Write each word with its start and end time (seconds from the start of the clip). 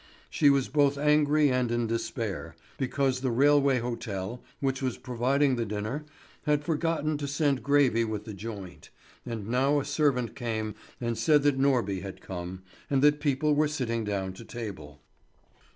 She 0.31 0.49
was 0.49 0.67
both 0.67 0.97
angry 0.97 1.51
and 1.51 1.71
in 1.71 1.85
despair, 1.85 2.55
because 2.79 3.19
the 3.21 3.29
Railway 3.29 3.77
Hotel, 3.77 4.41
which 4.59 4.81
was 4.81 4.97
providing 4.97 5.57
the 5.57 5.63
dinner, 5.65 6.05
had 6.47 6.63
forgotten 6.63 7.19
to 7.19 7.27
send 7.27 7.61
gravy 7.61 8.03
with 8.03 8.25
the 8.25 8.33
joint, 8.33 8.89
and 9.27 9.47
now 9.47 9.79
a 9.79 9.85
servant 9.85 10.35
came 10.35 10.73
and 10.99 11.15
said 11.19 11.43
that 11.43 11.59
Norby 11.59 12.01
had 12.01 12.19
come, 12.19 12.63
and 12.89 13.03
that 13.03 13.19
people 13.19 13.53
were 13.53 13.67
sitting 13.67 14.03
down 14.03 14.33
to 14.33 14.43
table. 14.43 15.01